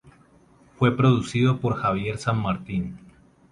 Fue 0.79 0.97
producido 0.97 1.59
por 1.59 1.75
Javier 1.75 2.17
San 2.17 2.41
Martín. 2.41 2.97